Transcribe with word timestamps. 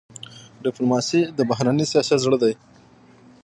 ډيپلوماسي 0.63 1.19
د 1.37 1.39
بهرني 1.49 1.85
سیاست 1.91 2.19
زړه 2.25 2.37
دی. 2.43 2.53